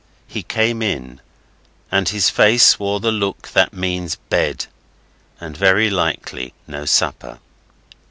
He 0.25 0.41
came 0.41 0.81
in, 0.81 1.21
and 1.91 2.09
his 2.09 2.31
face 2.31 2.79
wore 2.79 2.99
the 2.99 3.11
look 3.11 3.49
that 3.49 3.71
means 3.71 4.15
bed, 4.15 4.65
and 5.39 5.55
very 5.55 5.91
likely 5.91 6.55
no 6.65 6.85
supper. 6.85 7.37